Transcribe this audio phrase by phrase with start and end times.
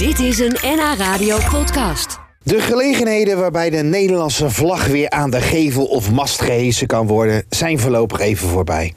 [0.00, 2.18] Dit is een NH Radio podcast.
[2.42, 7.44] De gelegenheden waarbij de Nederlandse vlag weer aan de gevel of mast gehesen kan worden,
[7.48, 8.94] zijn voorlopig even voorbij.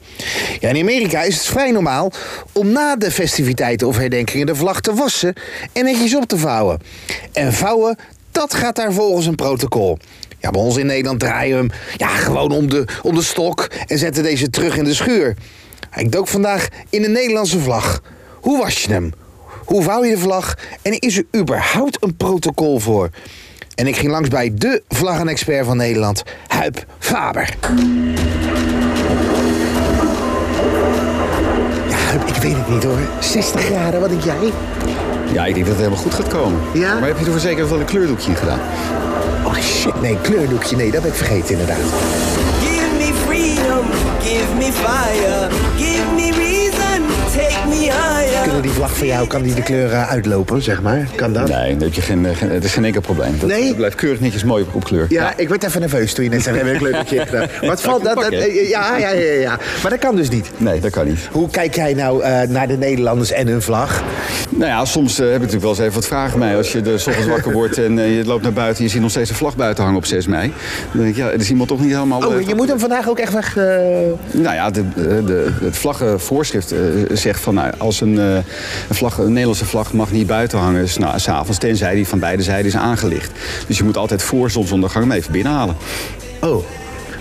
[0.60, 2.12] In Amerika is het vrij normaal
[2.52, 5.34] om na de festiviteiten of herdenkingen de vlag te wassen
[5.72, 6.80] en netjes op te vouwen.
[7.32, 7.96] En vouwen,
[8.32, 9.98] dat gaat daar volgens een protocol.
[10.38, 13.70] Ja, bij ons in Nederland draaien we hem ja, gewoon om de, om de stok
[13.86, 15.36] en zetten deze terug in de schuur.
[15.96, 18.02] Ik dook vandaag in de Nederlandse vlag.
[18.40, 19.12] Hoe was je hem?
[19.64, 20.54] Hoe vouw je de vlag?
[20.82, 23.10] En is er überhaupt een protocol voor?
[23.74, 27.54] En ik ging langs bij de vlaggenexpert van Nederland, Huip Faber.
[31.88, 32.98] Ja, Huip, ik weet het niet hoor.
[33.20, 34.52] 60 graden, wat denk jij?
[35.32, 36.60] Ja, ik denk dat het helemaal goed gaat komen.
[36.72, 36.98] Ja?
[36.98, 38.60] Maar heb je er verzekerd wel een kleurdoekje in gedaan?
[39.44, 41.78] Oh shit, nee, kleurdoekje, nee, dat heb ik vergeten inderdaad.
[42.60, 43.84] Give me freedom,
[44.20, 46.93] give me fire, give me reason.
[48.42, 51.08] Kunnen die vlag van jou, kan die de kleuren uitlopen, zeg maar?
[51.14, 51.48] Kan dat?
[51.48, 53.38] Nee, heb je geen, eh, geen, het is geen enkel probleem.
[53.40, 53.66] Dat, Nee?
[53.66, 55.06] dat blijft keurig netjes mooi op, op kleur.
[55.08, 57.48] Ja, ik werd even nerveus toen je net zei, we hebben een gedaan.
[57.70, 58.14] Wat valt dat?
[58.14, 58.32] dat
[58.68, 59.58] ja, ja, ja, ja.
[59.82, 60.50] Maar dat kan dus niet.
[60.56, 61.18] Nee, dat kan niet.
[61.32, 64.02] Hoe kijk jij nou eh, naar de Nederlanders en hun vlag?
[64.48, 66.56] Nou ja, soms eh, heb ik natuurlijk wel eens even wat vragen mij.
[66.56, 68.76] Als je de ochtends wakker wordt en je loopt naar buiten...
[68.78, 70.52] en je ziet nog steeds een vlag buiten hangen op 6 mei.
[70.92, 72.26] Dan denk ik, ja, er is iemand toch niet helemaal...
[72.26, 73.56] Oh, je moet hem vandaag ook echt weg...
[73.56, 73.64] eh,
[74.30, 76.78] Nou ja, de, de, de, het vlaggenvoorschrift eh,
[77.12, 77.54] zegt van...
[77.54, 78.34] Nou, als een, eh,
[78.88, 80.88] een, vlag, een Nederlandse vlag mag niet buiten hangen...
[80.88, 83.30] s- nou, s'avonds, tenzij die van beide zijden is aangelicht.
[83.66, 85.76] Dus je moet altijd voor zonsondergang hem even binnenhalen.
[86.40, 86.64] Oh.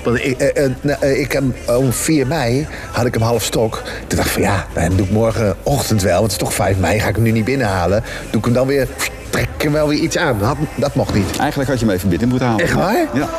[0.03, 1.43] Want ik, eh, eh, nou, eh, ik heb,
[1.77, 3.81] om 4 mei had ik hem half stok.
[4.07, 6.19] Toen dacht ik van ja, dan doe ik morgenochtend wel.
[6.19, 8.03] Want het is toch 5 mei, ga ik hem nu niet binnenhalen.
[8.29, 8.87] Doe ik hem dan weer,
[9.29, 10.37] trek ik hem wel weer iets aan.
[10.39, 11.37] Dat, dat mocht niet.
[11.39, 12.63] Eigenlijk had je hem even binnen moeten halen.
[12.65, 13.07] Echt waar?
[13.13, 13.29] Ja.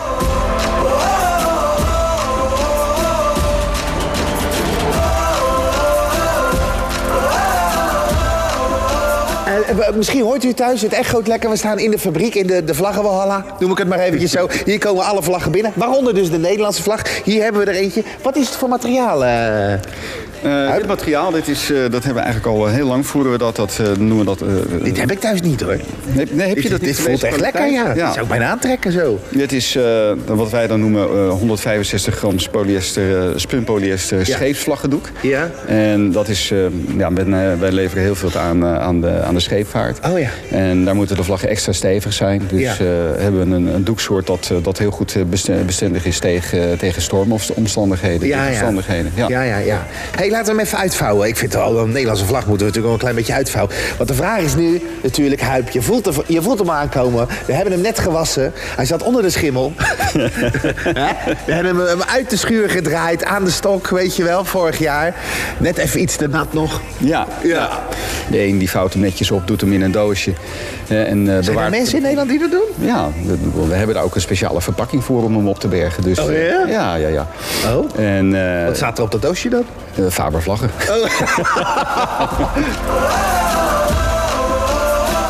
[9.94, 11.50] Misschien hoort u thuis, het echoot lekker.
[11.50, 13.44] We staan in de fabriek, in de, de vlaggenwalhalla.
[13.58, 14.48] Noem ik het maar eventjes zo.
[14.64, 15.72] Hier komen alle vlaggen binnen.
[15.74, 17.22] Waaronder dus de Nederlandse vlag.
[17.24, 18.02] Hier hebben we er eentje.
[18.22, 19.22] Wat is het voor materiaal?
[20.44, 23.32] Eh, dit materiaal, dit is, eh, dat hebben we eigenlijk al eh, heel lang voeren
[23.32, 23.56] we dat.
[23.56, 24.44] Dat noemen we dat.
[24.84, 25.76] dit heb ik thuis niet hoor.
[26.12, 26.98] nee, nee, heb je Dit, dat dit niet?
[27.00, 27.96] voelt echt lekker, kwaliteit?
[27.96, 28.04] ja.
[28.04, 29.18] Dat zou ik bijna aantrekken zo.
[29.28, 29.78] Dit is
[30.26, 35.08] wat wij dan noemen eh, 165 gram polyester, spunpolyester scheepsvlaggendoek.
[35.22, 35.50] Ja.
[35.66, 36.48] En dat is,
[36.96, 39.98] ja, eh, wij leveren heel veel aan, aan, de, aan de scheepvaart.
[40.12, 40.28] Oh ja.
[40.50, 42.42] En daar moeten de vlaggen extra stevig zijn.
[42.48, 42.74] Dus Ja.
[43.18, 48.28] hebben we een, een doeksoort dat, dat heel goed beste- bestendig is tegen, tegen stormomstandigheden.
[48.28, 48.66] Ja, tegen ja.
[48.68, 49.12] omstandigheden.
[49.14, 49.28] Ja.
[49.28, 49.86] Ja, ja, ja.
[50.16, 51.28] hey, laten we hem even uitvouwen.
[51.28, 53.74] Ik vind wel, een Nederlandse vlag moeten we natuurlijk wel een klein beetje uitvouwen.
[53.96, 57.28] Want de vraag is nu natuurlijk, Huip, je voelt, er- je voelt hem aankomen.
[57.46, 58.52] We hebben hem net gewassen.
[58.76, 59.72] Hij zat onder de schimmel.
[61.46, 64.78] We hebben hem, hem uit de schuur gedraaid, aan de stok, weet je wel, vorig
[64.78, 65.14] jaar.
[65.58, 66.80] Net even iets te nat nog.
[66.98, 67.26] Ja.
[67.42, 67.68] Ja.
[68.30, 70.32] De een die vouwt hem netjes op, doet hem in een doosje.
[70.88, 72.86] en, eh, Zijn er mensen in Nederland die dat doen?
[72.86, 76.02] Ja, we, we hebben daar ook een speciale verpakking voor om hem op te bergen.
[76.02, 76.32] Dus, Oh, ja?
[76.64, 77.28] eh, ja, ja, ja.
[77.74, 77.98] Oh.
[78.04, 79.64] En eh Wat staat er op dat doosje dan?
[80.24, 80.70] Faber vlaggen.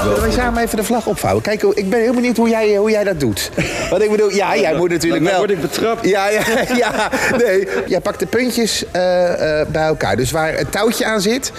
[0.02, 1.42] Zullen wij samen even de vlag opvouwen?
[1.42, 3.50] Kijk, ik ben heel benieuwd hoe jij, hoe jij dat doet.
[3.90, 5.38] Want ik bedoel, ja, jij moet natuurlijk dan wel...
[5.38, 6.08] word ik betrapt.
[6.08, 6.42] Ja, ja,
[6.82, 7.10] ja.
[7.38, 10.16] Nee, jij pakt de puntjes eh, eh, bij elkaar.
[10.16, 11.52] Dus waar het touwtje aan zit,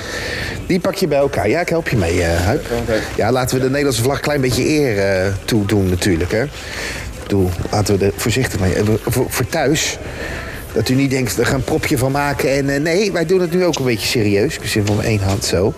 [0.67, 1.49] die pak je bij elkaar.
[1.49, 2.65] Ja, ik help je mee, eh Huip.
[3.15, 6.43] Ja, laten we de Nederlandse vlag een klein beetje eer eh, toedoen natuurlijk, hè.
[6.43, 8.73] Ik bedoel, laten we er voorzichtig mee...
[9.05, 9.97] Voor, voor thuis...
[10.75, 12.51] Dat u niet denkt, er gaan een propje van maken.
[12.51, 14.55] En eh, nee, wij doen het nu ook een beetje serieus.
[14.55, 15.73] Ik zit van één hand zo.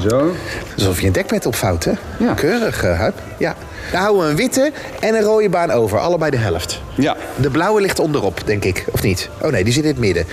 [0.00, 0.32] Zo.
[0.74, 1.92] Alsof je een dekbed opvouwt, hè?
[2.18, 2.34] Ja.
[2.34, 3.14] Keurig, uh, Huip.
[3.38, 3.54] Ja.
[3.92, 5.98] Daar houden we een witte en een rode baan over.
[5.98, 6.80] Allebei de helft.
[6.94, 7.16] Ja.
[7.36, 8.84] De blauwe ligt onderop, denk ik.
[8.92, 9.28] Of niet?
[9.42, 10.24] Oh nee, die zit in het midden.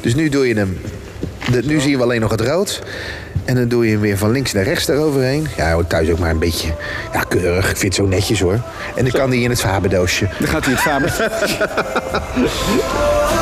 [0.00, 0.80] Dus nu doe je hem...
[1.50, 2.82] De, nu zien we alleen nog het rood.
[3.44, 5.46] En dan doe je hem weer van links naar rechts eroverheen.
[5.56, 6.68] Ja, hoort thuis ook maar een beetje...
[7.12, 7.70] Ja, keurig.
[7.70, 8.60] Ik vind het zo netjes, hoor.
[8.96, 10.28] En dan kan die in het Faberdoosje.
[10.38, 11.30] Dan gaat hij het Faber.